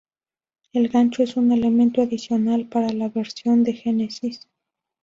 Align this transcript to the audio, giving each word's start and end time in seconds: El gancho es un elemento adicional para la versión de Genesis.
El 0.73 0.89
gancho 0.89 1.21
es 1.21 1.35
un 1.37 1.51
elemento 1.51 2.01
adicional 2.01 2.67
para 2.67 2.91
la 2.91 3.09
versión 3.09 3.63
de 3.63 3.73
Genesis. 3.73 4.47